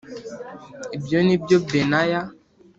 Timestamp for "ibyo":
0.95-1.17